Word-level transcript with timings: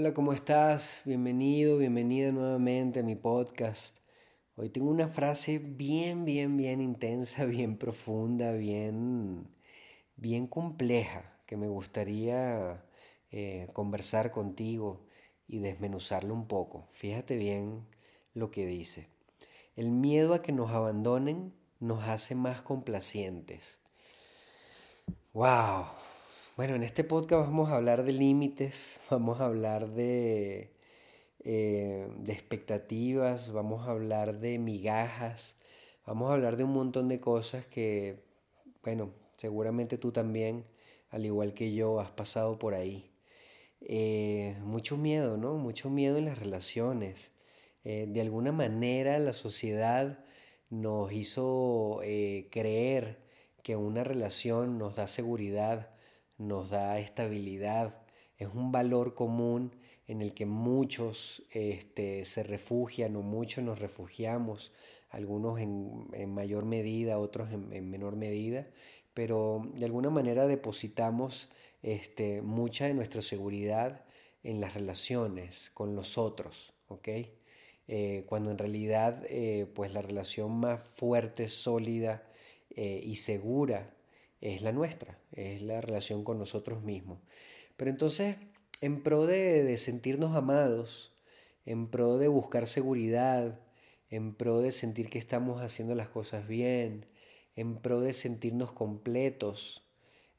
Hola, 0.00 0.14
¿cómo 0.14 0.32
estás? 0.32 1.02
Bienvenido, 1.06 1.76
bienvenida 1.76 2.30
nuevamente 2.30 3.00
a 3.00 3.02
mi 3.02 3.16
podcast. 3.16 3.98
Hoy 4.54 4.70
tengo 4.70 4.90
una 4.90 5.08
frase 5.08 5.58
bien, 5.58 6.24
bien, 6.24 6.56
bien 6.56 6.80
intensa, 6.80 7.44
bien 7.46 7.78
profunda, 7.78 8.52
bien, 8.52 9.48
bien 10.14 10.46
compleja 10.46 11.40
que 11.46 11.56
me 11.56 11.66
gustaría 11.66 12.84
eh, 13.32 13.70
conversar 13.72 14.30
contigo 14.30 15.04
y 15.48 15.58
desmenuzarlo 15.58 16.32
un 16.32 16.46
poco. 16.46 16.86
Fíjate 16.92 17.36
bien 17.36 17.84
lo 18.34 18.52
que 18.52 18.66
dice. 18.66 19.08
El 19.74 19.90
miedo 19.90 20.32
a 20.32 20.42
que 20.42 20.52
nos 20.52 20.70
abandonen 20.70 21.52
nos 21.80 22.04
hace 22.04 22.36
más 22.36 22.62
complacientes. 22.62 23.80
¡Wow! 25.32 25.86
Bueno, 26.58 26.74
en 26.74 26.82
este 26.82 27.04
podcast 27.04 27.46
vamos 27.46 27.70
a 27.70 27.76
hablar 27.76 28.02
de 28.02 28.12
límites, 28.12 29.00
vamos 29.10 29.40
a 29.40 29.44
hablar 29.46 29.90
de, 29.90 30.72
eh, 31.44 32.08
de 32.18 32.32
expectativas, 32.32 33.52
vamos 33.52 33.86
a 33.86 33.92
hablar 33.92 34.40
de 34.40 34.58
migajas, 34.58 35.54
vamos 36.04 36.28
a 36.28 36.34
hablar 36.34 36.56
de 36.56 36.64
un 36.64 36.72
montón 36.72 37.06
de 37.06 37.20
cosas 37.20 37.64
que, 37.66 38.24
bueno, 38.82 39.12
seguramente 39.36 39.98
tú 39.98 40.10
también, 40.10 40.64
al 41.10 41.24
igual 41.26 41.54
que 41.54 41.72
yo, 41.74 42.00
has 42.00 42.10
pasado 42.10 42.58
por 42.58 42.74
ahí. 42.74 43.08
Eh, 43.80 44.56
mucho 44.64 44.96
miedo, 44.96 45.36
¿no? 45.36 45.58
Mucho 45.58 45.90
miedo 45.90 46.18
en 46.18 46.24
las 46.24 46.40
relaciones. 46.40 47.30
Eh, 47.84 48.06
de 48.08 48.20
alguna 48.20 48.50
manera 48.50 49.20
la 49.20 49.32
sociedad 49.32 50.24
nos 50.70 51.12
hizo 51.12 52.00
creer 52.50 53.20
que 53.62 53.76
una 53.76 54.02
relación 54.02 54.76
nos 54.76 54.96
da 54.96 55.06
seguridad, 55.06 55.90
nos 56.38 56.70
da 56.70 56.98
estabilidad, 56.98 58.00
es 58.38 58.48
un 58.48 58.72
valor 58.72 59.14
común 59.14 59.72
en 60.06 60.22
el 60.22 60.32
que 60.32 60.46
muchos 60.46 61.42
este, 61.50 62.24
se 62.24 62.42
refugian 62.42 63.16
o 63.16 63.22
muchos 63.22 63.62
nos 63.64 63.78
refugiamos, 63.78 64.72
algunos 65.10 65.60
en, 65.60 66.08
mayor 66.32 66.64
medida, 66.64 67.18
otros 67.18 67.50
en, 67.52 67.90
menor 67.90 68.16
medida, 68.16 68.68
pero 69.14 69.68
de 69.74 69.84
alguna 69.84 70.10
manera 70.10 70.46
depositamos 70.46 71.50
este, 71.82 72.40
mucha 72.42 72.86
de 72.86 72.94
nuestra 72.94 73.22
seguridad 73.22 74.04
en 74.42 74.60
las 74.60 74.74
relaciones 74.74 75.70
con 75.74 75.96
los 75.96 76.18
otros, 76.18 76.72
¿ok? 76.88 77.08
Eh, 77.90 78.24
cuando 78.26 78.50
en 78.50 78.58
realidad 78.58 79.24
eh, 79.28 79.66
pues 79.74 79.92
la 79.94 80.02
relación 80.02 80.52
más 80.52 80.82
fuerte, 80.94 81.48
sólida 81.48 82.22
eh, 82.70 83.00
y 83.02 83.16
segura 83.16 83.94
es 84.40 84.62
la 84.62 84.72
nuestra, 84.72 85.18
es 85.32 85.62
la 85.62 85.80
relación 85.80 86.24
con 86.24 86.38
nosotros 86.38 86.82
mismos. 86.82 87.18
Pero 87.76 87.90
entonces, 87.90 88.36
en 88.80 89.02
pro 89.02 89.26
de, 89.26 89.76
sentirnos 89.78 90.36
amados, 90.36 91.12
en 91.66 91.88
pro 91.88 92.18
de 92.18 92.28
buscar 92.28 92.66
seguridad, 92.66 93.60
en 94.10 94.34
pro 94.34 94.60
de 94.60 94.72
sentir 94.72 95.10
que 95.10 95.18
estamos 95.18 95.62
haciendo 95.62 95.94
las 95.94 96.08
cosas 96.08 96.46
bien, 96.46 97.06
en 97.56 97.76
pro 97.76 98.00
de 98.00 98.12
sentirnos 98.12 98.72
completos, 98.72 99.84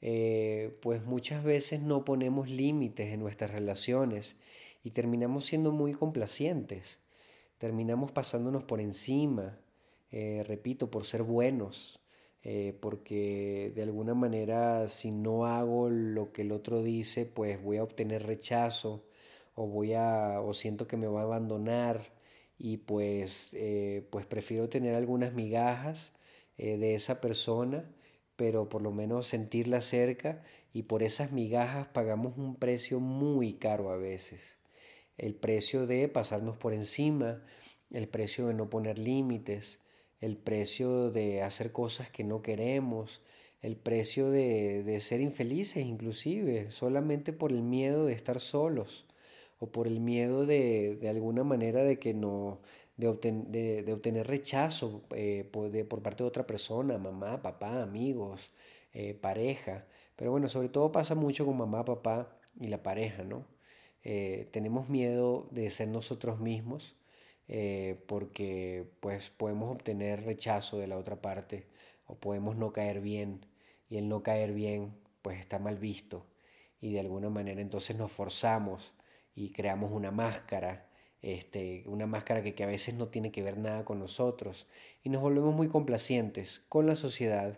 eh, 0.02 0.78
pues 0.82 1.04
muchas 1.04 1.44
veces 1.44 1.82
no 1.82 2.06
ponemos 2.06 2.50
límites 2.50 3.14
en 3.14 3.20
nuestras 3.20 3.52
relaciones 3.52 4.38
y 4.84 4.92
terminamos 4.92 5.46
siendo 5.46 5.72
muy 5.72 5.94
complacientes, 5.94 7.00
terminamos 7.58 8.12
pasándonos 8.12 8.64
por 8.64 8.80
encima, 8.80 9.60
eh, 10.12 10.44
repito, 10.48 10.90
por 10.90 11.06
ser 11.06 11.24
buenos, 11.24 12.00
eh, 12.44 12.78
porque 12.82 13.72
de 13.76 13.84
alguna 13.84 14.14
manera 14.14 14.88
si 14.88 15.12
no 15.12 15.46
hago 15.46 15.90
lo 15.90 16.32
que 16.32 16.44
el 16.44 16.52
otro 16.52 16.84
dice, 16.84 17.26
pues 17.26 17.62
voy 17.62 17.78
a 17.78 17.84
obtener 17.84 18.26
rechazo 18.26 19.06
o 19.56 19.68
voy 19.68 19.94
a 19.94 20.42
o 20.42 20.54
siento 20.54 20.88
que 20.88 20.98
me 20.98 21.08
va 21.08 21.22
a 21.22 21.24
abandonar 21.26 22.14
y 22.58 22.78
pues 22.78 23.50
eh, 23.54 24.08
pues 24.12 24.26
prefiero 24.26 24.70
tener 24.70 24.96
algunas 24.96 25.34
migajas 25.34 26.14
eh, 26.58 26.78
de 26.78 26.96
esa 26.96 27.22
persona, 27.22 27.86
pero 28.36 28.70
por 28.70 28.82
lo 28.82 28.92
menos 28.92 29.28
sentirla 29.28 29.82
cerca 29.82 30.44
y 30.74 30.84
por 30.84 31.04
esas 31.04 31.32
migajas 31.32 31.88
pagamos 31.88 32.38
un 32.38 32.56
precio 32.56 33.00
muy 33.00 33.54
caro 33.54 33.90
a 33.92 33.98
veces. 33.98 34.58
El 35.18 35.36
precio 35.36 35.88
de 35.88 36.08
pasarnos 36.10 36.58
por 36.58 36.74
encima, 36.74 37.44
el 37.92 38.08
precio 38.08 38.48
de 38.48 38.54
no 38.54 38.70
poner 38.70 39.00
límites, 39.00 39.80
el 40.22 40.38
precio 40.38 41.12
de 41.12 41.42
hacer 41.44 41.72
cosas 41.72 42.10
que 42.10 42.24
no 42.24 42.42
queremos, 42.42 43.22
el 43.62 43.76
precio 43.76 44.30
de, 44.32 44.98
ser 45.02 45.22
infelices 45.22 45.86
inclusive, 45.86 46.72
solamente 46.72 47.34
por 47.34 47.52
el 47.52 47.62
miedo 47.62 48.06
de 48.06 48.14
estar 48.14 48.40
solos 48.40 49.06
o 49.60 49.68
por 49.68 49.88
el 49.88 50.00
miedo 50.00 50.46
de, 50.46 50.96
de 50.96 51.10
alguna 51.10 51.44
manera 51.44 51.84
de 51.84 52.00
que 52.00 52.14
no 52.14 52.60
de, 53.00 53.94
obtener 53.94 54.28
rechazo 54.28 55.04
eh, 55.12 55.48
por, 55.52 55.72
por, 55.88 56.02
parte 56.02 56.24
de 56.24 56.28
otra 56.28 56.46
persona, 56.46 56.98
mamá, 56.98 57.42
papá, 57.42 57.82
amigos, 57.82 58.52
eh, 58.94 59.14
pareja. 59.14 59.86
Pero 60.16 60.32
bueno, 60.32 60.50
sobre 60.50 60.70
todo 60.70 60.92
pasa 60.92 61.16
mucho 61.16 61.46
con 61.46 61.58
mamá, 61.58 61.86
papá 61.86 62.38
y 62.60 62.68
la 62.68 62.84
pareja, 62.84 63.24
¿no? 63.24 63.46
Eh, 64.04 64.50
tenemos 64.52 64.90
miedo 64.90 65.48
de 65.52 65.70
ser 65.70 65.88
nosotros 65.88 66.40
mismos 66.40 66.96
eh, 67.52 68.00
porque 68.08 68.92
pues 69.00 69.32
podemos 69.32 69.72
obtener 69.72 70.24
rechazo 70.24 70.78
de 70.78 70.86
la 70.86 70.98
otra 70.98 71.20
parte 71.20 71.66
o 72.06 72.14
podemos 72.16 72.56
no 72.56 72.72
caer 72.72 73.02
bien 73.02 73.44
y 73.90 73.98
el 73.98 74.08
no 74.08 74.22
caer 74.22 74.54
bien 74.54 74.94
pues 75.24 75.40
está 75.40 75.58
mal 75.58 75.80
visto 75.80 76.28
y 76.80 76.94
de 76.94 77.00
alguna 77.00 77.32
manera 77.32 77.60
entonces 77.60 77.98
nos 77.98 78.12
forzamos 78.12 78.94
y 79.34 79.52
creamos 79.52 79.92
una 79.92 80.12
máscara, 80.12 80.90
este, 81.24 81.84
una 81.88 82.06
máscara 82.06 82.44
que, 82.44 82.54
que 82.54 82.64
a 82.64 82.68
veces 82.68 82.94
no 82.94 83.08
tiene 83.08 83.32
que 83.32 83.42
ver 83.42 83.58
nada 83.58 83.84
con 83.84 83.98
nosotros 83.98 84.68
y 85.04 85.10
nos 85.10 85.24
volvemos 85.24 85.56
muy 85.56 85.70
complacientes 85.70 86.64
con 86.70 86.86
la 86.86 86.94
sociedad, 86.94 87.58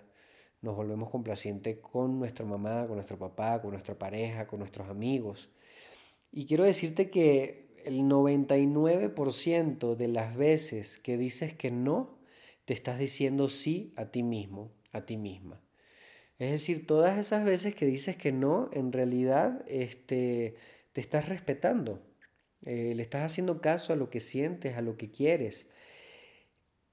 nos 0.61 0.73
volvemos 0.73 1.09
complacientes 1.09 1.79
con 1.79 2.17
nuestra 2.17 2.45
mamá, 2.45 2.85
con 2.87 2.95
nuestro 2.95 3.19
papá, 3.19 3.61
con 3.61 3.71
nuestra 3.71 3.95
pareja, 3.99 4.47
con 4.47 4.59
nuestros 4.59 4.89
amigos. 4.89 5.49
Y 6.31 6.45
quiero 6.45 6.63
decirte 6.63 7.09
que 7.09 7.70
el 7.85 8.01
99% 8.01 9.95
de 9.95 10.07
las 10.07 10.35
veces 10.35 10.99
que 10.99 11.17
dices 11.17 11.53
que 11.53 11.71
no, 11.71 12.19
te 12.65 12.73
estás 12.73 12.99
diciendo 12.99 13.49
sí 13.49 13.93
a 13.95 14.05
ti 14.05 14.23
mismo, 14.23 14.71
a 14.91 15.05
ti 15.05 15.17
misma. 15.17 15.61
Es 16.39 16.51
decir, 16.51 16.87
todas 16.87 17.19
esas 17.19 17.45
veces 17.45 17.75
que 17.75 17.85
dices 17.85 18.17
que 18.17 18.31
no, 18.31 18.69
en 18.73 18.91
realidad 18.91 19.63
este, 19.67 20.55
te 20.91 21.01
estás 21.01 21.29
respetando, 21.29 22.01
eh, 22.65 22.93
le 22.95 23.03
estás 23.03 23.23
haciendo 23.23 23.61
caso 23.61 23.93
a 23.93 23.95
lo 23.95 24.09
que 24.09 24.19
sientes, 24.19 24.75
a 24.75 24.81
lo 24.81 24.97
que 24.97 25.11
quieres. 25.11 25.67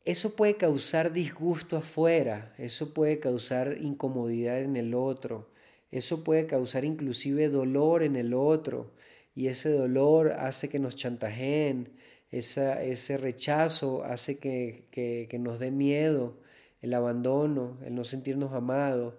Eso 0.05 0.37
puede 0.37 0.57
causar 0.57 1.13
disgusto 1.13 1.77
afuera, 1.77 2.55
eso 2.59 2.95
puede 2.95 3.21
causar 3.21 3.79
incomodidad 3.81 4.61
en 4.61 4.77
el 4.77 4.95
otro, 4.95 5.51
eso 5.91 6.25
puede 6.25 6.47
causar 6.47 6.85
inclusive 6.85 7.49
dolor 7.49 8.03
en 8.03 8.17
el 8.17 8.35
otro, 8.35 8.93
y 9.35 9.49
ese 9.49 9.71
dolor 9.71 10.33
hace 10.33 10.69
que 10.69 10.79
nos 10.79 10.95
chantajeen, 10.97 11.91
ese 12.31 13.17
rechazo 13.17 14.05
hace 14.05 14.39
que, 14.39 15.29
nos 15.41 15.59
dé 15.59 15.71
miedo, 15.71 16.37
el 16.83 16.95
abandono, 16.95 17.79
el 17.85 17.95
no 17.95 18.05
sentirnos 18.05 18.53
amados. 18.53 19.15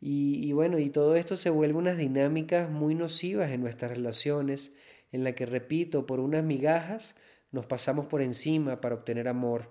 Y, 0.00 0.52
bueno, 0.52 0.78
y 0.78 0.90
todo 0.90 1.16
esto 1.16 1.36
se 1.36 1.50
vuelve 1.50 1.78
unas 1.78 1.96
dinámicas 1.96 2.70
muy 2.70 2.94
nocivas 2.94 3.50
en 3.50 3.60
nuestras 3.60 3.90
relaciones, 3.90 4.70
en 5.10 5.24
la 5.24 5.34
que, 5.34 5.46
repito, 5.46 6.06
por 6.06 6.20
unas 6.20 6.44
migajas 6.44 7.14
nos 7.50 7.66
pasamos 7.66 8.06
por 8.06 8.22
encima 8.22 8.80
para 8.80 8.94
obtener 8.94 9.26
amor, 9.26 9.70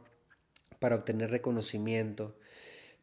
para 0.79 0.95
obtener 0.95 1.29
reconocimiento, 1.29 2.35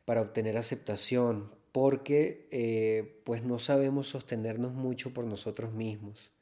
para 0.05 0.21
obtener 0.21 0.59
aceptación, 0.59 1.53
porque 1.73 2.49
eh, 2.51 3.21
pues 3.25 3.43
no 3.45 3.59
sabemos 3.59 4.09
sostenernos 4.09 4.75
mucho 4.75 5.15
por 5.15 5.25
nosotros 5.25 5.73
mismos. 5.73 6.34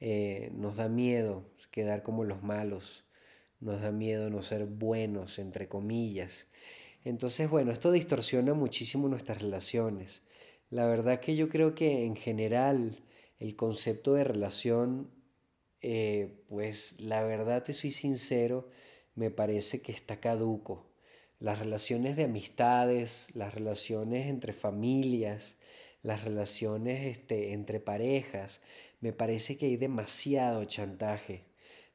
Eh, 0.00 0.50
nos 0.54 0.76
da 0.76 0.88
miedo 0.88 1.44
quedar 1.76 2.02
como 2.02 2.24
los 2.24 2.42
malos, 2.42 3.04
nos 3.60 3.82
da 3.82 3.92
miedo 3.92 4.30
no 4.30 4.42
ser 4.42 4.64
buenos, 4.64 5.38
entre 5.38 5.68
comillas. 5.68 6.46
Entonces, 7.04 7.50
bueno, 7.50 7.70
esto 7.70 7.92
distorsiona 7.92 8.54
muchísimo 8.54 9.08
nuestras 9.08 9.42
relaciones. 9.42 10.22
La 10.70 10.86
verdad 10.86 11.20
que 11.20 11.36
yo 11.36 11.50
creo 11.50 11.74
que 11.74 12.06
en 12.06 12.16
general 12.16 13.04
el 13.38 13.56
concepto 13.56 14.14
de 14.14 14.24
relación, 14.24 15.10
eh, 15.82 16.42
pues 16.48 16.98
la 16.98 17.22
verdad 17.24 17.62
te 17.62 17.74
soy 17.74 17.90
sincero, 17.90 18.70
me 19.14 19.30
parece 19.30 19.82
que 19.82 19.92
está 19.92 20.18
caduco. 20.18 20.86
Las 21.38 21.58
relaciones 21.58 22.16
de 22.16 22.24
amistades, 22.24 23.28
las 23.34 23.54
relaciones 23.54 24.28
entre 24.28 24.54
familias, 24.54 25.56
las 26.06 26.22
relaciones 26.22 27.04
este, 27.04 27.52
entre 27.52 27.80
parejas, 27.80 28.60
me 29.00 29.12
parece 29.12 29.56
que 29.56 29.66
hay 29.66 29.76
demasiado 29.76 30.64
chantaje, 30.64 31.42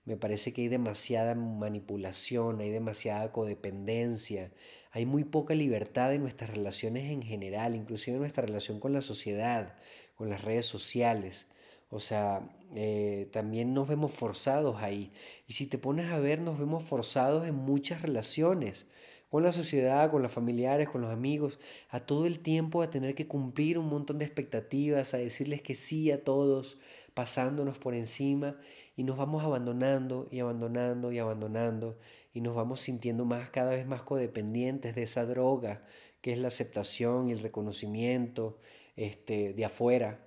me 0.04 0.18
parece 0.18 0.52
que 0.52 0.64
hay 0.64 0.68
demasiada 0.68 1.34
manipulación, 1.34 2.60
hay 2.60 2.72
demasiada 2.72 3.32
codependencia, 3.32 4.52
hay 4.92 5.06
muy 5.06 5.24
poca 5.24 5.56
libertad 5.56 6.14
en 6.14 6.24
nuestras 6.24 6.50
relaciones 6.50 7.10
en 7.10 7.22
general, 7.22 7.74
inclusive 7.74 8.16
en 8.16 8.22
nuestra 8.24 8.46
relación 8.46 8.82
con 8.82 8.92
la 8.92 9.02
sociedad, 9.02 9.78
con 10.16 10.30
las 10.30 10.44
redes 10.44 10.66
sociales. 10.66 11.46
O 11.90 12.02
sea, 12.02 12.50
eh, 12.76 13.30
también 13.32 13.74
nos 13.74 13.88
vemos 13.88 14.12
forzados 14.12 14.84
ahí. 14.84 15.14
Y 15.48 15.54
si 15.54 15.68
te 15.68 15.78
pones 15.78 16.12
a 16.12 16.20
ver, 16.20 16.42
nos 16.42 16.60
vemos 16.60 16.84
forzados 16.84 17.48
en 17.48 17.56
muchas 17.56 18.02
relaciones, 18.02 18.88
con 19.32 19.44
la 19.44 19.54
sociedad, 19.54 20.12
con 20.12 20.22
los 20.22 20.32
familiares, 20.34 20.90
con 20.90 21.00
los 21.00 21.10
amigos, 21.10 21.58
a 21.90 22.02
todo 22.02 22.26
el 22.26 22.40
tiempo 22.40 22.82
a 22.82 22.92
tener 22.92 23.16
que 23.16 23.28
cumplir 23.28 23.78
un 23.78 23.88
montón 23.88 24.18
de 24.20 24.26
expectativas, 24.26 25.14
a 25.14 25.20
decirles 25.20 25.62
que 25.62 25.74
sí 25.74 26.12
a 26.12 26.26
todos, 26.26 26.82
pasándonos 27.14 27.78
por 27.78 27.94
encima 27.94 28.58
y 28.98 29.04
nos 29.04 29.16
vamos 29.16 29.42
abandonando 29.46 30.28
y 30.32 30.42
abandonando 30.42 31.14
y 31.14 31.20
abandonando 31.20 31.98
y 32.34 32.42
nos 32.42 32.56
vamos 32.56 32.82
sintiendo 32.82 33.24
más 33.24 33.50
cada 33.50 33.72
vez 33.72 33.88
más 33.88 34.04
codependientes 34.04 34.96
de 34.96 35.04
esa 35.04 35.26
droga 35.26 35.82
que 36.20 36.34
es 36.34 36.38
la 36.38 36.50
aceptación 36.50 37.30
y 37.30 37.32
el 37.32 37.40
reconocimiento 37.40 38.60
este, 38.98 39.54
de 39.54 39.64
afuera. 39.64 40.20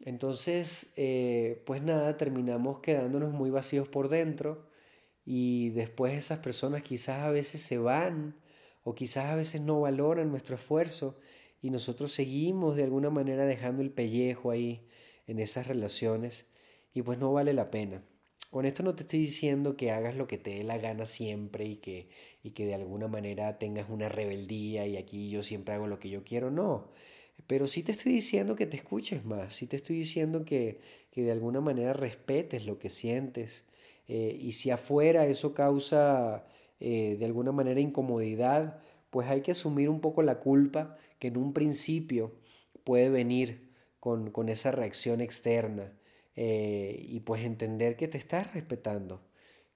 Entonces, 0.00 0.92
eh, 0.94 1.64
pues 1.66 1.82
nada, 1.82 2.16
terminamos 2.16 2.78
quedándonos 2.78 3.32
muy 3.32 3.50
vacíos 3.50 3.88
por 3.88 4.08
dentro 4.08 4.68
y 5.30 5.68
después 5.70 6.14
esas 6.14 6.38
personas 6.38 6.82
quizás 6.82 7.18
a 7.18 7.30
veces 7.30 7.60
se 7.60 7.76
van 7.76 8.34
o 8.82 8.94
quizás 8.94 9.26
a 9.26 9.36
veces 9.36 9.60
no 9.60 9.78
valoran 9.78 10.30
nuestro 10.30 10.54
esfuerzo 10.54 11.18
y 11.60 11.68
nosotros 11.68 12.12
seguimos 12.12 12.76
de 12.76 12.84
alguna 12.84 13.10
manera 13.10 13.44
dejando 13.44 13.82
el 13.82 13.90
pellejo 13.90 14.50
ahí 14.50 14.86
en 15.26 15.38
esas 15.38 15.66
relaciones 15.66 16.46
y 16.94 17.02
pues 17.02 17.18
no 17.18 17.30
vale 17.30 17.52
la 17.52 17.70
pena. 17.70 18.02
Con 18.50 18.64
esto 18.64 18.82
no 18.82 18.94
te 18.94 19.02
estoy 19.02 19.18
diciendo 19.18 19.76
que 19.76 19.90
hagas 19.90 20.16
lo 20.16 20.26
que 20.26 20.38
te 20.38 20.54
dé 20.54 20.64
la 20.64 20.78
gana 20.78 21.04
siempre 21.04 21.66
y 21.66 21.76
que, 21.76 22.08
y 22.42 22.52
que 22.52 22.64
de 22.64 22.72
alguna 22.72 23.06
manera 23.06 23.58
tengas 23.58 23.90
una 23.90 24.08
rebeldía 24.08 24.86
y 24.86 24.96
aquí 24.96 25.28
yo 25.28 25.42
siempre 25.42 25.74
hago 25.74 25.88
lo 25.88 25.98
que 25.98 26.08
yo 26.08 26.24
quiero, 26.24 26.50
no. 26.50 26.90
Pero 27.46 27.68
sí 27.68 27.82
te 27.82 27.92
estoy 27.92 28.14
diciendo 28.14 28.56
que 28.56 28.64
te 28.64 28.78
escuches 28.78 29.26
más, 29.26 29.54
sí 29.54 29.66
te 29.66 29.76
estoy 29.76 29.96
diciendo 29.96 30.46
que, 30.46 30.80
que 31.10 31.22
de 31.22 31.32
alguna 31.32 31.60
manera 31.60 31.92
respetes 31.92 32.64
lo 32.64 32.78
que 32.78 32.88
sientes. 32.88 33.64
Eh, 34.08 34.38
y 34.40 34.52
si 34.52 34.70
afuera 34.70 35.26
eso 35.26 35.54
causa 35.54 36.46
eh, 36.80 37.16
de 37.18 37.24
alguna 37.26 37.52
manera 37.52 37.80
incomodidad, 37.80 38.80
pues 39.10 39.28
hay 39.28 39.42
que 39.42 39.52
asumir 39.52 39.88
un 39.88 40.00
poco 40.00 40.22
la 40.22 40.40
culpa 40.40 40.96
que 41.18 41.28
en 41.28 41.36
un 41.36 41.52
principio 41.52 42.32
puede 42.84 43.10
venir 43.10 43.70
con, 44.00 44.30
con 44.30 44.48
esa 44.48 44.70
reacción 44.70 45.20
externa. 45.20 45.92
Eh, 46.36 47.04
y 47.08 47.20
pues 47.20 47.42
entender 47.44 47.96
que 47.96 48.06
te 48.08 48.16
estás 48.16 48.54
respetando, 48.54 49.20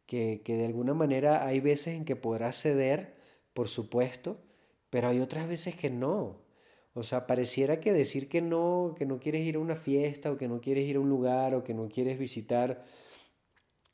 que, 0.07 0.43
que 0.45 0.57
de 0.57 0.67
alguna 0.67 0.95
manera 0.95 1.45
hay 1.45 1.59
veces 1.61 1.97
en 1.97 2.05
que 2.05 2.15
podrás 2.17 2.57
ceder, 2.63 3.17
por 3.53 3.69
supuesto, 3.69 4.39
pero 4.91 5.09
hay 5.09 5.21
otras 5.21 5.49
veces 5.49 5.75
que 5.75 5.91
no. 5.91 6.41
O 6.95 7.03
sea, 7.03 7.27
pareciera 7.27 7.81
que 7.81 7.93
decir 7.93 8.29
que 8.29 8.43
no, 8.43 8.95
que 8.97 9.07
no 9.07 9.19
quieres 9.19 9.47
ir 9.47 9.57
a 9.57 9.59
una 9.59 9.77
fiesta 9.77 10.31
o 10.31 10.37
que 10.37 10.49
no 10.49 10.61
quieres 10.61 10.87
ir 10.89 10.97
a 10.97 11.01
un 11.01 11.09
lugar 11.09 11.55
o 11.55 11.65
que 11.65 11.75
no 11.75 11.89
quieres 11.89 12.19
visitar 12.19 12.85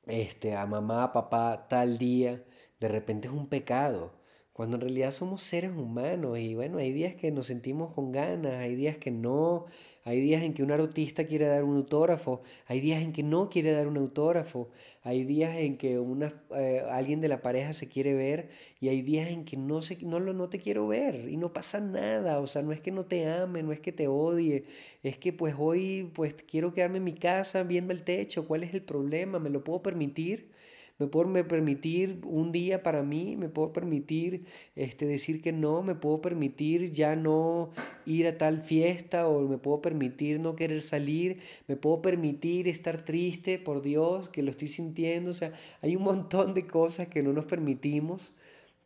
este, 0.09 0.57
a 0.57 0.67
mamá, 0.67 1.13
papá 1.13 1.69
tal 1.69 1.99
día, 1.99 2.45
de 2.81 2.89
repente 2.89 3.29
es 3.29 3.35
un 3.35 3.49
pecado, 3.49 4.18
cuando 4.59 4.75
en 4.75 4.81
realidad 4.81 5.13
somos 5.13 5.45
seres 5.45 5.71
humanos 5.71 6.37
y 6.37 6.57
bueno, 6.57 6.79
hay 6.79 6.91
días 6.93 7.15
que 7.15 7.31
nos 7.31 7.47
sentimos 7.47 7.93
con 7.95 8.11
ganas, 8.11 8.55
hay 8.55 8.75
días 8.75 8.97
que 8.97 9.13
no, 9.13 9.67
hay 10.03 10.21
días 10.21 10.43
en 10.43 10.53
que 10.53 10.65
un 10.65 10.73
artista 10.73 11.27
quiere 11.27 11.47
dar 11.47 11.63
un 11.63 11.77
autógrafo, 11.77 12.43
hay 12.67 12.81
días 12.81 13.01
en 13.01 13.13
que 13.13 13.23
no 13.23 13.51
quiere 13.51 13.71
dar 13.71 13.87
un 13.87 13.97
autógrafo, 13.97 14.69
hay 15.05 15.23
días 15.23 15.55
en 15.59 15.79
que 15.79 16.01
una, 16.01 16.43
eh, 16.57 16.83
alguien 16.91 17.21
de 17.21 17.29
la 17.29 17.41
pareja 17.41 17.73
se 17.73 17.89
quiere 17.89 18.15
ver 18.15 18.49
y 18.81 18.89
hay 18.89 19.01
días 19.03 19.29
en 19.29 19.45
que 19.45 19.57
no, 19.57 19.81
se, 19.81 19.97
no, 20.03 20.19
no 20.19 20.49
te 20.49 20.59
quiero 20.59 20.89
ver 20.89 21.29
y 21.29 21.37
no 21.37 21.53
pasa 21.53 21.79
nada, 21.79 22.41
o 22.41 22.49
sea, 22.49 22.63
no 22.63 22.73
es 22.73 22.81
que 22.81 22.91
no 22.91 23.05
te 23.05 23.31
ame, 23.31 23.63
no 23.63 23.71
es 23.71 23.79
que 23.79 23.93
te 23.93 24.09
odie, 24.09 24.65
es 25.05 25.19
que 25.19 25.33
pues 25.33 25.55
hoy 25.57 26.11
pues 26.17 26.35
quiero 26.35 26.75
quedarme 26.75 26.99
en 26.99 27.05
mi 27.05 27.15
casa 27.15 27.63
viendo 27.63 27.93
el 27.93 28.03
techo, 28.03 28.49
¿cuál 28.49 28.65
es 28.65 28.75
el 28.75 28.83
problema? 28.83 29.39
¿Me 29.39 29.51
lo 29.51 29.63
puedo 29.63 29.83
permitir? 29.83 30.51
Me 30.99 31.07
puedo 31.07 31.33
permitir 31.47 32.21
un 32.25 32.51
día 32.51 32.83
para 32.83 33.03
mí, 33.03 33.37
me 33.37 33.49
puedo 33.49 33.73
permitir 33.73 34.45
este, 34.75 35.07
decir 35.07 35.41
que 35.41 35.53
no, 35.53 35.83
me 35.83 35.95
puedo 35.95 36.21
permitir 36.21 36.93
ya 36.93 37.15
no 37.15 37.71
ir 38.05 38.27
a 38.27 38.37
tal 38.37 38.63
fiesta 38.63 39.29
o 39.29 39.47
me 39.49 39.59
puedo 39.59 39.81
permitir 39.81 40.41
no 40.41 40.57
querer 40.57 40.83
salir, 40.83 41.41
me 41.69 41.77
puedo 41.77 42.03
permitir 42.03 42.67
estar 42.67 43.03
triste, 43.03 43.59
por 43.59 43.81
Dios, 43.81 44.29
que 44.29 44.43
lo 44.43 44.51
estoy 44.51 44.69
sintiendo, 44.69 45.31
o 45.31 45.35
sea, 45.35 45.53
hay 45.83 45.95
un 45.95 46.03
montón 46.03 46.53
de 46.55 46.67
cosas 46.67 47.07
que 47.09 47.23
no 47.23 47.33
nos 47.33 47.45
permitimos 47.45 48.33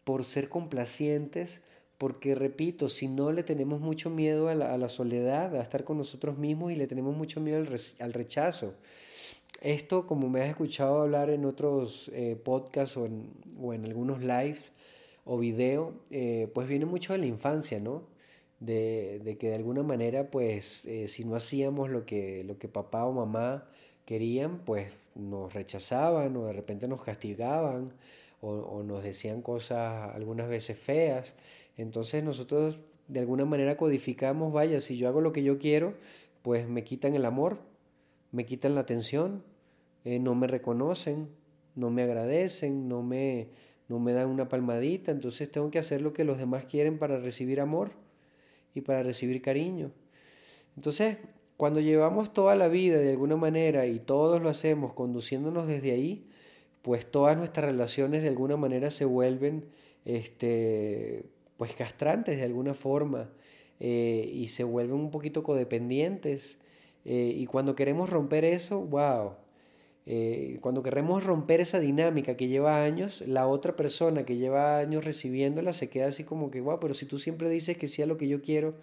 por 0.05 0.25
ser 0.25 0.51
complacientes, 0.51 1.61
porque 1.97 2.35
repito, 2.35 2.89
si 2.89 3.07
no 3.09 3.33
le 3.33 3.43
tenemos 3.43 3.81
mucho 3.81 4.11
miedo 4.11 4.49
a 4.49 4.55
la, 4.55 4.89
soledad, 4.89 5.55
a 5.55 5.63
estar 5.63 5.85
con 5.85 5.99
nosotros 5.99 6.37
mismos 6.37 6.73
y 6.73 6.77
le 6.77 6.89
tenemos 6.89 7.17
mucho 7.17 7.41
miedo 7.41 7.65
al 8.01 8.13
rechazo. 8.13 8.75
Esto, 9.61 10.07
como 10.07 10.29
me 10.29 10.43
has 10.43 10.49
escuchado 10.49 11.03
hablar 11.03 11.31
en 11.31 11.45
otros 11.45 12.11
eh, 12.15 12.37
podcasts 12.43 12.97
o 12.97 13.07
en, 13.07 13.31
o 13.61 13.73
en, 13.75 13.85
algunos 13.85 14.21
lives 14.21 14.73
o 15.25 15.39
video, 15.39 15.95
eh, 16.11 16.49
pues 16.53 16.69
viene 16.69 16.85
mucho 16.85 17.13
de 17.13 17.21
la 17.21 17.27
infancia, 17.27 17.79
¿no? 17.79 18.03
De, 18.61 19.21
de 19.25 19.39
que 19.39 19.49
de 19.51 19.57
alguna 19.57 19.83
manera, 19.83 20.31
pues, 20.31 20.85
eh, 20.87 21.09
si 21.09 21.25
no 21.25 21.37
hacíamos 21.37 21.91
lo 21.91 22.07
que, 22.07 22.45
lo 22.45 22.59
que 22.59 22.69
papá 22.69 23.05
o 23.05 23.13
mamá 23.13 23.69
querían, 24.05 24.59
pues 24.65 24.93
nos 25.15 25.53
rechazaban 25.53 26.37
o 26.37 26.47
de 26.47 26.53
repente 26.53 26.89
nos 26.89 27.03
castigaban 27.03 27.93
o, 28.41 28.51
o 28.51 28.83
nos 28.83 29.05
decían 29.05 29.43
cosas 29.43 30.15
algunas 30.15 30.49
veces 30.49 30.79
feas. 30.79 31.35
Entonces 31.77 32.25
nosotros 32.25 32.79
de 33.09 33.21
alguna 33.21 33.45
manera 33.45 33.77
codificamos, 33.77 34.53
vaya, 34.53 34.81
si 34.81 34.97
yo 34.97 35.09
hago 35.09 35.21
lo 35.21 35.33
que 35.33 35.43
yo 35.43 35.59
quiero, 35.59 35.95
pues 36.43 36.69
me 36.69 36.85
quitan 36.85 37.15
el 37.15 37.25
amor, 37.25 37.59
me 38.33 38.45
quitan 38.45 38.75
la 38.75 38.81
atención, 38.81 39.45
eh, 40.05 40.19
no 40.19 40.35
me 40.35 40.47
reconocen, 40.47 41.29
no 41.75 41.91
me 41.91 42.03
agradecen, 42.03 42.89
no 42.89 43.03
me, 43.03 43.49
no 43.89 43.99
me 43.99 44.13
dan 44.13 44.29
una 44.29 44.49
palmadita, 44.49 45.13
entonces 45.13 45.51
tengo 45.51 45.71
que 45.71 45.79
hacer 45.79 46.01
lo 46.01 46.13
que 46.13 46.25
los 46.25 46.39
demás 46.39 46.65
quieren 46.65 46.99
para 46.99 47.19
recibir 47.19 47.61
amor 47.61 47.93
y 48.75 48.81
para 48.81 49.03
recibir 49.03 49.41
cariño. 49.43 49.93
Entonces, 50.77 51.19
cuando 51.57 51.81
llevamos 51.81 52.33
toda 52.33 52.57
la 52.57 52.69
vida 52.69 52.99
de 52.99 53.11
alguna 53.11 53.37
manera 53.37 53.87
y 53.87 54.01
todos 54.01 54.43
lo 54.43 54.49
hacemos 54.49 54.95
conduciéndonos 54.95 55.69
desde 55.69 55.93
ahí, 55.93 56.27
pues 56.83 57.09
todas 57.11 57.37
nuestras 57.37 57.67
relaciones 57.67 58.23
de 58.23 58.29
alguna 58.29 58.57
manera 58.57 58.91
se 58.91 59.05
vuelven 59.05 59.67
este, 60.05 61.25
pues 61.57 61.75
castrantes 61.75 62.39
de 62.39 62.45
alguna 62.45 62.75
forma 62.75 63.31
eh, 63.79 64.29
y 64.33 64.49
se 64.49 64.65
vuelven 64.65 64.97
un 64.97 65.11
poquito 65.11 65.43
codependientes. 65.43 66.59
Eh, 67.05 67.35
y 67.37 67.47
cuando 67.47 67.75
queremos 67.75 68.11
romper 68.11 68.45
eso, 68.45 68.81
wow, 68.81 69.33
eh, 70.05 70.59
cuando 70.61 70.83
queremos 70.83 71.23
romper 71.23 71.61
esa 71.61 71.79
dinámica 71.79 72.37
que 72.37 72.49
lleva 72.49 72.83
años, 72.83 73.23
la 73.27 73.47
otra 73.47 73.77
persona 73.77 74.25
que 74.25 74.37
lleva 74.37 74.79
años 74.79 75.05
recibiéndola 75.05 75.73
se 75.73 75.89
queda 75.89 76.09
así 76.09 76.25
como 76.25 76.51
que, 76.51 76.61
wow, 76.61 76.81
pero 76.81 76.95
si 76.95 77.07
tú 77.07 77.19
siempre 77.19 77.49
dices 77.49 77.77
que 77.77 77.89
sí 77.89 78.03
a 78.03 78.07
lo 78.07 78.17
que 78.17 78.29
yo 78.29 78.43
quiero, 78.43 78.75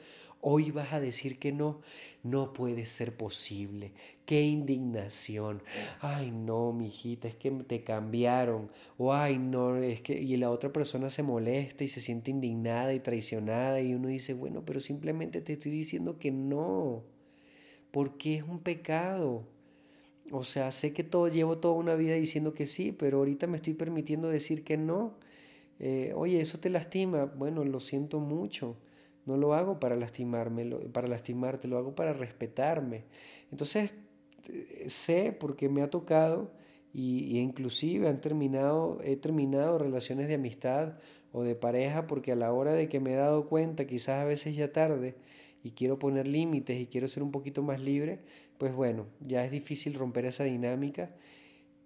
hoy 0.42 0.72
vas 0.72 0.94
a 0.94 1.00
decir 1.02 1.38
que 1.38 1.52
no, 1.52 1.82
no 2.24 2.54
puede 2.54 2.86
ser 2.86 3.16
posible. 3.16 3.92
Qué 4.26 4.42
indignación. 4.44 5.64
Ay, 6.00 6.32
no, 6.32 6.72
mijita, 6.72 7.28
es 7.28 7.36
que 7.36 7.52
te 7.52 7.84
cambiaron. 7.84 8.70
O 8.98 9.14
ay, 9.14 9.38
no, 9.40 9.76
es 9.78 10.02
que 10.02 10.22
y 10.22 10.38
la 10.38 10.52
otra 10.52 10.72
persona 10.72 11.10
se 11.10 11.24
molesta 11.24 11.84
y 11.84 11.88
se 11.88 12.00
siente 12.02 12.32
indignada 12.32 12.94
y 12.94 13.00
traicionada 13.00 13.82
y 13.82 13.94
uno 13.94 14.08
dice, 14.08 14.34
bueno, 14.34 14.64
pero 14.66 14.80
simplemente 14.80 15.42
te 15.42 15.54
estoy 15.54 15.72
diciendo 15.72 16.18
que 16.20 16.32
no. 16.32 17.04
Porque 17.92 18.38
es 18.38 18.44
un 18.44 18.60
pecado. 18.60 19.44
O 20.32 20.44
sea, 20.44 20.72
sé 20.72 20.94
que 20.94 21.04
todo, 21.04 21.28
llevo 21.28 21.58
toda 21.58 21.76
una 21.76 21.96
vida 21.96 22.16
diciendo 22.16 22.54
que 22.54 22.66
sí, 22.66 22.92
pero 22.92 23.20
ahorita 23.20 23.48
me 23.48 23.58
estoy 23.58 23.74
permitiendo 23.74 24.30
decir 24.30 24.64
que 24.64 24.78
no. 24.78 25.16
Eh, 25.80 26.14
oye, 26.16 26.42
eso 26.42 26.60
te 26.60 26.70
lastima. 26.70 27.26
Bueno, 27.26 27.64
lo 27.64 27.80
siento 27.80 28.20
mucho. 28.20 28.78
No 29.26 29.38
lo 29.38 29.54
hago 29.54 29.80
para 29.80 29.96
lastimarme, 29.96 30.66
para 30.92 31.08
lastimarte, 31.08 31.68
lo 31.68 31.78
hago 31.78 31.96
para 31.96 32.14
respetarme. 32.14 33.04
Entonces, 33.52 33.94
eh, 34.48 34.86
sé 34.90 35.36
porque 35.40 35.70
me 35.70 35.82
ha 35.82 35.90
tocado 35.90 36.52
y, 36.94 37.26
y, 37.26 37.40
inclusive 37.40 38.08
han 38.10 38.22
terminado, 38.22 39.00
he 39.04 39.16
terminado 39.18 39.78
relaciones 39.78 40.28
de 40.28 40.36
amistad 40.36 40.94
o 41.32 41.44
de 41.44 41.56
pareja 41.56 42.08
porque 42.08 42.32
a 42.32 42.36
la 42.36 42.52
hora 42.54 42.74
de 42.74 42.90
que 42.90 43.00
me 43.00 43.14
he 43.14 43.16
dado 43.16 43.48
cuenta, 43.48 43.86
quizás 43.86 44.22
a 44.22 44.26
veces 44.26 44.56
ya 44.56 44.72
tarde, 44.72 45.16
y 45.64 45.72
quiero 45.72 46.00
poner 46.00 46.28
límites 46.28 46.80
y 46.80 46.88
quiero 46.88 47.08
ser 47.08 47.24
un 47.24 47.32
poquito 47.32 47.64
más 47.64 47.82
libre, 47.82 48.20
pues 48.58 48.74
bueno, 48.74 49.08
ya 49.20 49.46
es 49.46 49.52
difícil 49.52 49.94
romper 49.94 50.26
esa 50.26 50.44
dinámica, 50.44 51.12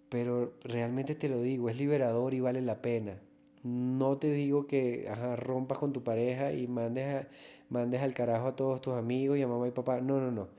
pero 0.09 0.53
realmente 0.63 1.15
te 1.15 1.29
lo 1.29 1.41
digo, 1.41 1.69
es 1.69 1.77
liberador 1.77 2.33
y 2.33 2.39
vale 2.39 2.61
la 2.61 2.81
pena. 2.81 3.19
No 3.63 4.17
te 4.17 4.31
digo 4.31 4.67
que 4.67 5.09
rompas 5.37 5.77
con 5.77 5.93
tu 5.93 6.03
pareja 6.03 6.51
y 6.53 6.67
mandes, 6.67 7.27
mandes 7.69 8.01
al 8.01 8.13
carajo 8.13 8.47
a 8.47 8.55
todos 8.55 8.81
tus 8.81 8.93
amigos 8.93 9.37
y 9.37 9.41
a 9.41 9.47
mamá 9.47 9.67
y 9.67 9.71
papá. 9.71 10.01
No, 10.01 10.19
no, 10.19 10.31
no. 10.31 10.49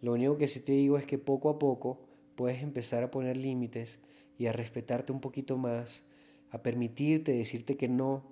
Lo 0.00 0.12
único 0.12 0.38
que 0.38 0.48
sí 0.48 0.60
te 0.60 0.72
digo 0.72 0.98
es 0.98 1.06
que 1.06 1.18
poco 1.18 1.50
a 1.50 1.58
poco 1.58 2.00
puedes 2.34 2.62
empezar 2.62 3.02
a 3.02 3.10
poner 3.10 3.36
límites 3.36 3.98
y 4.38 4.46
a 4.46 4.52
respetarte 4.52 5.12
un 5.12 5.20
poquito 5.20 5.56
más, 5.58 6.02
a 6.50 6.62
permitirte 6.62 7.32
decirte 7.32 7.76
que 7.76 7.88
no, 7.88 8.24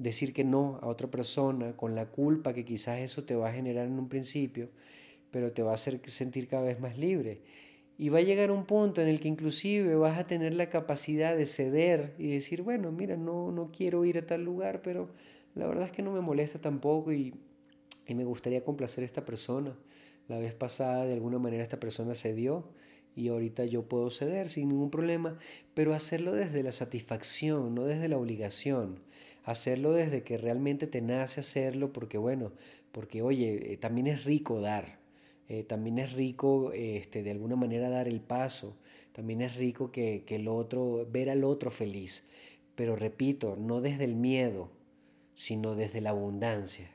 decir 0.00 0.32
que 0.32 0.44
no 0.44 0.78
a 0.80 0.88
otra 0.88 1.10
persona 1.10 1.76
con 1.76 1.94
la 1.94 2.06
culpa 2.06 2.54
que 2.54 2.64
quizás 2.64 3.00
eso 3.00 3.24
te 3.24 3.36
va 3.36 3.50
a 3.50 3.52
generar 3.52 3.86
en 3.86 3.98
un 3.98 4.08
principio, 4.08 4.70
pero 5.30 5.52
te 5.52 5.62
va 5.62 5.72
a 5.72 5.74
hacer 5.74 6.00
sentir 6.06 6.48
cada 6.48 6.62
vez 6.62 6.80
más 6.80 6.98
libre. 6.98 7.42
Y 7.98 8.08
va 8.08 8.18
a 8.18 8.22
llegar 8.22 8.50
un 8.50 8.64
punto 8.64 9.02
en 9.02 9.08
el 9.08 9.20
que 9.20 9.28
inclusive 9.28 9.94
vas 9.96 10.18
a 10.18 10.26
tener 10.26 10.54
la 10.54 10.70
capacidad 10.70 11.36
de 11.36 11.44
ceder 11.44 12.14
y 12.18 12.28
decir, 12.28 12.62
bueno, 12.62 12.90
mira, 12.92 13.18
no, 13.18 13.52
no 13.52 13.70
quiero 13.70 14.06
ir 14.06 14.16
a 14.16 14.26
tal 14.26 14.42
lugar, 14.42 14.80
pero 14.80 15.10
la 15.54 15.66
verdad 15.66 15.84
es 15.84 15.92
que 15.92 16.02
no 16.02 16.12
me 16.12 16.22
molesta 16.22 16.58
tampoco 16.58 17.12
y, 17.12 17.34
y 18.06 18.14
me 18.14 18.24
gustaría 18.24 18.64
complacer 18.64 19.02
a 19.02 19.06
esta 19.06 19.26
persona. 19.26 19.76
La 20.28 20.38
vez 20.38 20.54
pasada 20.54 21.04
de 21.04 21.12
alguna 21.12 21.38
manera 21.38 21.62
esta 21.62 21.78
persona 21.78 22.14
cedió 22.14 22.64
y 23.14 23.28
ahorita 23.28 23.66
yo 23.66 23.82
puedo 23.82 24.10
ceder 24.10 24.48
sin 24.48 24.70
ningún 24.70 24.90
problema, 24.90 25.38
pero 25.74 25.92
hacerlo 25.92 26.32
desde 26.32 26.62
la 26.62 26.72
satisfacción, 26.72 27.74
no 27.74 27.84
desde 27.84 28.08
la 28.08 28.16
obligación. 28.16 29.00
Hacerlo 29.44 29.92
desde 29.92 30.22
que 30.22 30.38
realmente 30.38 30.86
te 30.86 31.00
nace 31.00 31.40
hacerlo 31.40 31.92
porque 31.92 32.18
bueno, 32.18 32.52
porque 32.92 33.22
oye, 33.22 33.72
eh, 33.72 33.76
también 33.76 34.06
es 34.06 34.24
rico 34.24 34.60
dar. 34.60 34.98
Eh, 35.48 35.64
también 35.64 35.98
es 35.98 36.12
rico 36.12 36.70
este, 36.72 37.24
de 37.24 37.32
alguna 37.32 37.56
manera 37.56 37.88
dar 37.88 38.06
el 38.06 38.20
paso, 38.20 38.76
también 39.12 39.42
es 39.42 39.56
rico 39.56 39.90
que, 39.90 40.22
que 40.24 40.36
el 40.36 40.46
otro, 40.46 41.08
ver 41.10 41.28
al 41.28 41.42
otro 41.42 41.72
feliz, 41.72 42.22
pero 42.76 42.94
repito, 42.94 43.56
no 43.56 43.80
desde 43.80 44.04
el 44.04 44.14
miedo, 44.14 44.70
sino 45.34 45.74
desde 45.74 46.00
la 46.00 46.10
abundancia. 46.10 46.88